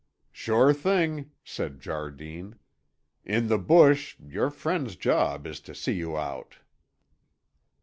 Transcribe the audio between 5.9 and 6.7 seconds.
ye oot."